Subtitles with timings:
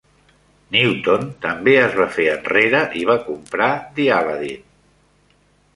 [0.75, 4.67] Newton també es va fer enrere i va comprar The Aladdin.